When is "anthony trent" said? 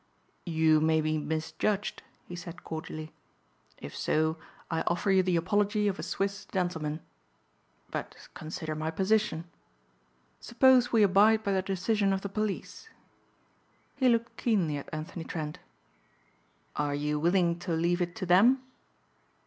14.91-15.59